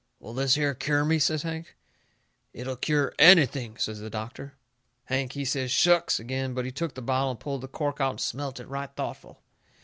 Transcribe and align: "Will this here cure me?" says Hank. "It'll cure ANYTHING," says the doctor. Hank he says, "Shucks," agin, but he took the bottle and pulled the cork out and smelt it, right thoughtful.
"Will 0.19 0.33
this 0.33 0.55
here 0.55 0.73
cure 0.73 1.05
me?" 1.05 1.19
says 1.19 1.43
Hank. 1.43 1.75
"It'll 2.53 2.75
cure 2.75 3.13
ANYTHING," 3.19 3.77
says 3.77 3.99
the 3.99 4.09
doctor. 4.09 4.55
Hank 5.05 5.33
he 5.33 5.45
says, 5.45 5.69
"Shucks," 5.69 6.19
agin, 6.19 6.55
but 6.55 6.65
he 6.65 6.71
took 6.71 6.95
the 6.95 7.03
bottle 7.03 7.29
and 7.29 7.39
pulled 7.39 7.61
the 7.61 7.67
cork 7.67 8.01
out 8.01 8.09
and 8.09 8.19
smelt 8.19 8.59
it, 8.59 8.65
right 8.67 8.89
thoughtful. 8.95 9.43